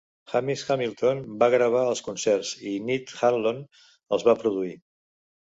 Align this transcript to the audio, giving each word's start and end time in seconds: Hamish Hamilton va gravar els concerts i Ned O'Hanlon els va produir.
Hamish 0.37 0.61
Hamilton 0.69 1.21
va 1.43 1.49
gravar 1.55 1.83
els 1.89 2.01
concerts 2.09 2.53
i 2.71 2.73
Ned 2.89 3.15
O'Hanlon 3.17 3.63
els 4.17 4.27
va 4.31 4.39
produir. 4.43 4.77